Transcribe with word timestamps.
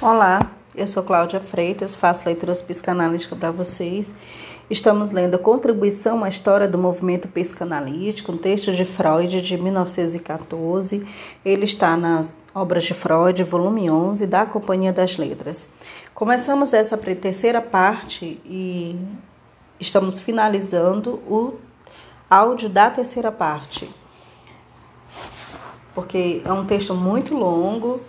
Olá, 0.00 0.38
eu 0.76 0.86
sou 0.86 1.02
Cláudia 1.02 1.40
Freitas, 1.40 1.96
faço 1.96 2.24
leituras 2.24 2.62
psicanalísticas 2.62 3.36
para 3.36 3.50
vocês. 3.50 4.14
Estamos 4.70 5.10
lendo 5.10 5.34
a 5.34 5.38
Contribuição 5.40 6.22
à 6.22 6.28
História 6.28 6.68
do 6.68 6.78
Movimento 6.78 7.26
Psicanalítico, 7.26 8.30
um 8.30 8.38
texto 8.38 8.72
de 8.72 8.84
Freud 8.84 9.42
de 9.42 9.56
1914. 9.56 11.04
Ele 11.44 11.64
está 11.64 11.96
nas 11.96 12.32
Obras 12.54 12.84
de 12.84 12.94
Freud, 12.94 13.42
volume 13.42 13.90
11, 13.90 14.24
da 14.28 14.46
Companhia 14.46 14.92
das 14.92 15.16
Letras. 15.16 15.68
Começamos 16.14 16.72
essa 16.72 16.96
terceira 16.96 17.60
parte 17.60 18.40
e 18.44 18.96
estamos 19.80 20.20
finalizando 20.20 21.14
o 21.26 21.54
áudio 22.30 22.68
da 22.68 22.88
terceira 22.88 23.32
parte, 23.32 23.90
porque 25.92 26.40
é 26.44 26.52
um 26.52 26.64
texto 26.64 26.94
muito 26.94 27.34
longo 27.34 28.00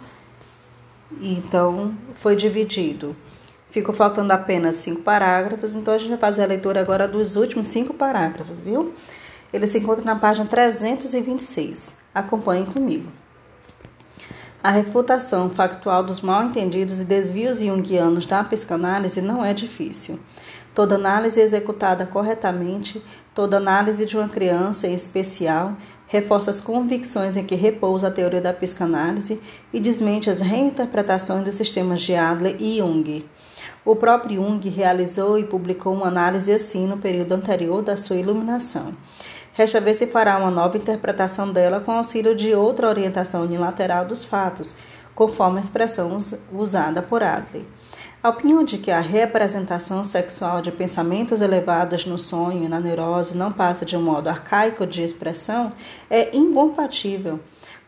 então, 1.20 1.94
foi 2.16 2.36
dividido. 2.36 3.16
Ficou 3.70 3.94
faltando 3.94 4.34
apenas 4.34 4.78
cinco 4.78 5.02
parágrafos, 5.02 5.76
então 5.76 5.94
a 5.94 5.98
gente 5.98 6.10
vai 6.10 6.18
fazer 6.18 6.44
a 6.44 6.48
leitura 6.48 6.80
agora 6.80 7.08
dos 7.08 7.36
últimos 7.36 7.68
cinco 7.68 7.94
parágrafos, 7.94 8.60
viu? 8.60 8.94
Ele 9.54 9.68
se 9.68 9.80
encontra 9.80 10.04
na 10.04 10.16
página 10.16 10.46
326. 10.46 11.94
Acompanhe 12.14 12.66
comigo. 12.66 13.12
A 14.62 14.72
refutação 14.72 15.50
factual 15.50 16.04
dos 16.04 16.20
mal-entendidos 16.20 17.00
e 17.00 17.06
desvios 17.06 17.60
junguianos 17.60 18.26
da 18.26 18.44
psicanálise 18.44 19.22
não 19.22 19.44
é 19.44 19.54
difícil. 19.54 20.20
Toda 20.76 20.96
análise 20.96 21.40
executada 21.40 22.06
corretamente, 22.06 23.02
toda 23.34 23.58
análise 23.58 24.06
de 24.06 24.18
uma 24.18 24.28
criança 24.28 24.88
em 24.88 24.94
especial, 24.94 25.78
reforça 26.10 26.50
as 26.50 26.60
convicções 26.60 27.38
em 27.38 27.46
que 27.46 27.54
repousa 27.54 28.08
a 28.08 28.12
teoria 28.12 28.42
da 28.42 28.52
psicanálise 28.52 29.40
e 29.72 29.80
desmente 29.80 30.28
as 30.28 30.42
reinterpretações 30.42 31.46
dos 31.46 31.54
sistemas 31.54 32.02
de 32.02 32.16
Adler 32.16 32.56
e 32.60 32.80
Jung. 32.80 33.26
O 33.86 33.96
próprio 33.96 34.38
Jung 34.38 34.68
realizou 34.70 35.38
e 35.38 35.44
publicou 35.44 35.94
uma 35.94 36.08
análise 36.08 36.52
assim 36.52 36.88
no 36.88 36.98
período 36.98 37.34
anterior 37.34 37.84
da 37.84 37.96
sua 37.96 38.16
iluminação. 38.18 38.96
Resta 39.54 39.80
ver 39.80 39.94
se 39.94 40.08
fará 40.08 40.38
uma 40.38 40.50
nova 40.50 40.78
interpretação 40.78 41.52
dela 41.52 41.80
com 41.80 41.92
auxílio 41.92 42.36
de 42.36 42.56
outra 42.56 42.90
orientação 42.90 43.44
unilateral 43.44 44.06
dos 44.06 44.24
fatos, 44.24 44.78
conforme 45.14 45.60
a 45.60 45.62
expressão 45.62 46.18
usada 46.52 47.04
por 47.04 47.22
Adler. 47.22 47.64
A 48.22 48.28
opinião 48.28 48.66
de 48.66 48.78
que 48.78 48.92
a 48.92 49.00
representação 49.00 50.04
sexual 50.04 50.62
de 50.62 50.74
pensamentos 50.74 51.40
elevados 51.40 52.06
no 52.06 52.20
sonho 52.20 52.66
e 52.66 52.68
na 52.68 52.78
neurose 52.78 53.38
não 53.38 53.50
passa 53.50 53.86
de 53.86 53.96
um 53.96 54.02
modo 54.02 54.28
arcaico 54.28 54.86
de 54.86 55.02
expressão 55.02 55.72
é 56.10 56.36
incompatível, 56.36 57.40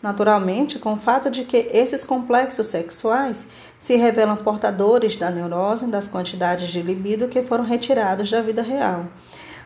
naturalmente, 0.01 0.79
com 0.79 0.93
o 0.93 0.97
fato 0.97 1.29
de 1.29 1.43
que 1.43 1.67
esses 1.73 2.05
complexos 2.05 2.67
sexuais 2.67 3.45
se 3.77 3.97
revelam 3.97 4.37
portadores 4.37 5.17
da 5.17 5.29
neurose 5.29 5.85
das 5.87 6.07
quantidades 6.07 6.69
de 6.69 6.81
libido 6.81 7.27
que 7.27 7.41
foram 7.41 7.65
retirados 7.65 8.31
da 8.31 8.39
vida 8.39 8.61
real. 8.61 9.07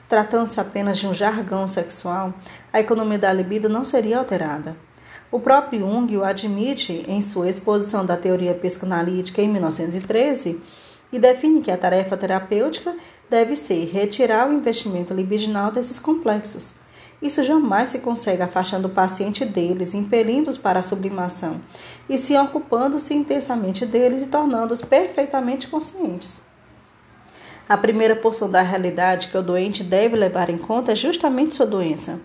Tratando-se 0.10 0.60
apenas 0.60 0.98
de 0.98 1.06
um 1.06 1.14
jargão 1.14 1.68
sexual, 1.68 2.34
a 2.74 2.80
economia 2.80 3.20
da 3.20 3.32
libido 3.32 3.70
não 3.70 3.86
seria 3.86 4.18
alterada. 4.18 4.76
O 5.32 5.40
próprio 5.40 5.80
Jung 5.80 6.16
o 6.18 6.24
admite 6.24 7.04
em 7.08 7.22
sua 7.22 7.50
exposição 7.50 8.06
da 8.06 8.16
teoria 8.16 8.54
psicanalítica 8.54 9.42
em 9.42 9.48
1913 9.48 10.62
e 11.12 11.20
define 11.20 11.62
que 11.62 11.72
a 11.72 11.78
tarefa 11.78 12.16
terapêutica 12.16 12.96
deve 13.30 13.56
ser 13.56 13.86
retirar 13.86 14.50
o 14.50 14.54
investimento 14.54 15.14
libidinal 15.14 15.72
desses 15.72 16.00
complexos. 16.00 16.74
Isso 17.22 17.42
jamais 17.44 17.90
se 17.90 18.00
consegue 18.00 18.44
afastando 18.44 18.88
o 18.88 18.92
paciente 18.92 19.46
deles, 19.46 19.94
impelindo-os 19.94 20.58
para 20.58 20.80
a 20.80 20.84
sublimação 20.84 21.62
e 22.10 22.18
se 22.18 22.38
ocupando-se 22.38 23.14
intensamente 23.14 23.86
deles 23.86 24.22
e 24.22 24.28
tornando-os 24.28 24.82
perfeitamente 24.82 25.68
conscientes. 25.68 26.42
A 27.68 27.76
primeira 27.76 28.16
porção 28.16 28.48
da 28.50 28.62
realidade 28.62 29.30
que 29.30 29.38
o 29.38 29.42
doente 29.42 29.84
deve 29.84 30.16
levar 30.16 30.52
em 30.52 30.58
conta 30.58 30.92
é 30.92 30.96
justamente 30.96 31.56
sua 31.56 31.66
doença. 31.66 32.20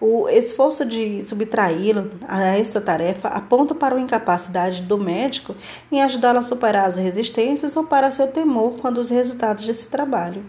O 0.00 0.28
esforço 0.28 0.84
de 0.84 1.24
subtraí-lo 1.24 2.10
a 2.28 2.42
essa 2.42 2.80
tarefa 2.80 3.28
aponta 3.28 3.74
para 3.74 3.94
a 3.94 4.00
incapacidade 4.00 4.82
do 4.82 4.98
médico 4.98 5.54
em 5.90 6.02
ajudá-lo 6.02 6.40
a 6.40 6.42
superar 6.42 6.86
as 6.86 6.98
resistências 6.98 7.76
ou 7.76 7.84
para 7.84 8.10
seu 8.10 8.26
temor 8.26 8.74
quando 8.80 8.98
os 8.98 9.08
resultados 9.10 9.66
desse 9.66 9.86
trabalho. 9.86 10.44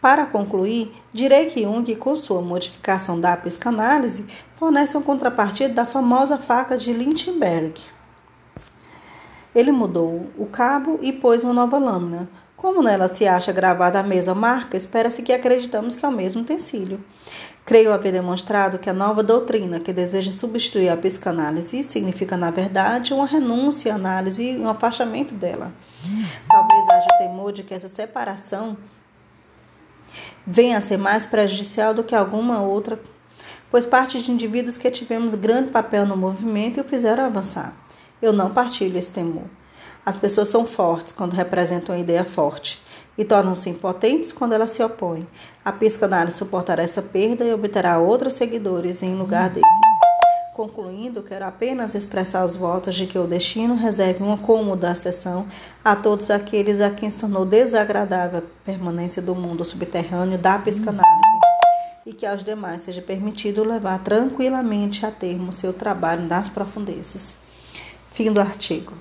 Para 0.00 0.26
concluir, 0.26 0.92
direi 1.12 1.46
que 1.46 1.62
Jung, 1.62 1.96
com 1.96 2.14
sua 2.14 2.40
modificação 2.40 3.20
da 3.20 3.36
psicanálise, 3.36 4.24
fornece 4.54 4.96
um 4.96 5.02
contrapartida 5.02 5.74
da 5.74 5.86
famosa 5.86 6.38
faca 6.38 6.76
de 6.76 6.92
Lindbergh. 6.92 7.80
Ele 9.54 9.72
mudou 9.72 10.26
o 10.38 10.46
cabo 10.46 11.00
e 11.02 11.12
pôs 11.12 11.42
uma 11.42 11.52
nova 11.52 11.78
lâmina. 11.78 12.28
Como 12.58 12.82
nela 12.82 13.06
se 13.06 13.24
acha 13.24 13.52
gravada 13.52 14.00
a 14.00 14.02
mesma 14.02 14.34
marca, 14.34 14.76
espera-se 14.76 15.22
que 15.22 15.32
acreditamos 15.32 15.94
que 15.94 16.04
é 16.04 16.08
o 16.08 16.12
mesmo 16.12 16.42
utensílio. 16.42 17.00
Creio 17.64 17.92
haver 17.92 18.10
demonstrado 18.10 18.80
que 18.80 18.90
a 18.90 18.92
nova 18.92 19.22
doutrina 19.22 19.78
que 19.78 19.92
deseja 19.92 20.32
substituir 20.32 20.88
a 20.88 20.96
psicanálise 20.96 21.84
significa, 21.84 22.36
na 22.36 22.50
verdade, 22.50 23.14
uma 23.14 23.26
renúncia 23.26 23.92
à 23.92 23.94
análise 23.94 24.42
e 24.42 24.58
um 24.58 24.68
afastamento 24.68 25.34
dela. 25.34 25.72
Talvez 26.50 26.84
haja 26.92 27.06
o 27.14 27.18
temor 27.18 27.52
de 27.52 27.62
que 27.62 27.74
essa 27.74 27.86
separação 27.86 28.76
venha 30.44 30.78
a 30.78 30.80
ser 30.80 30.96
mais 30.96 31.26
prejudicial 31.26 31.94
do 31.94 32.02
que 32.02 32.14
alguma 32.14 32.60
outra, 32.60 33.00
pois 33.70 33.86
parte 33.86 34.20
de 34.20 34.32
indivíduos 34.32 34.76
que 34.76 34.90
tivemos 34.90 35.36
grande 35.36 35.70
papel 35.70 36.04
no 36.04 36.16
movimento 36.16 36.78
e 36.78 36.80
o 36.80 36.84
fizeram 36.84 37.24
avançar. 37.24 37.76
Eu 38.20 38.32
não 38.32 38.50
partilho 38.50 38.98
esse 38.98 39.12
temor. 39.12 39.44
As 40.08 40.16
pessoas 40.16 40.48
são 40.48 40.64
fortes 40.64 41.12
quando 41.12 41.34
representam 41.34 41.94
uma 41.94 42.00
ideia 42.00 42.24
forte 42.24 42.82
e 43.18 43.26
tornam-se 43.26 43.68
impotentes 43.68 44.32
quando 44.32 44.54
ela 44.54 44.66
se 44.66 44.82
opõe. 44.82 45.28
A 45.62 45.70
psicanálise 45.70 46.38
suportará 46.38 46.82
essa 46.82 47.02
perda 47.02 47.44
e 47.44 47.52
obterá 47.52 47.98
outros 47.98 48.32
seguidores 48.32 49.02
em 49.02 49.14
lugar 49.14 49.50
desses. 49.50 49.68
Concluindo, 50.54 51.22
quero 51.22 51.44
apenas 51.44 51.94
expressar 51.94 52.42
os 52.42 52.56
votos 52.56 52.94
de 52.94 53.06
que 53.06 53.18
o 53.18 53.26
destino 53.26 53.74
reserve 53.74 54.22
uma 54.22 54.38
cômoda 54.38 54.94
sessão 54.94 55.46
a 55.84 55.94
todos 55.94 56.30
aqueles 56.30 56.80
a 56.80 56.88
quem 56.88 57.10
se 57.10 57.18
tornou 57.18 57.44
desagradável 57.44 58.38
a 58.38 58.64
permanência 58.64 59.20
do 59.20 59.34
mundo 59.34 59.62
subterrâneo 59.62 60.38
da 60.38 60.58
psicanálise 60.58 61.38
e 62.06 62.14
que 62.14 62.24
aos 62.24 62.42
demais 62.42 62.80
seja 62.80 63.02
permitido 63.02 63.62
levar 63.62 63.98
tranquilamente 63.98 65.04
a 65.04 65.10
termo 65.10 65.52
seu 65.52 65.74
trabalho 65.74 66.22
nas 66.22 66.48
profundezas. 66.48 67.36
Fim 68.10 68.32
do 68.32 68.40
artigo. 68.40 68.94